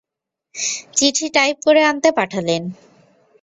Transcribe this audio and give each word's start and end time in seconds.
চিঠি 0.95 1.27
টাইপ 1.33 1.57
করে 1.65 1.81
আনতে 1.83 2.09
পাঠালেন। 2.11 2.63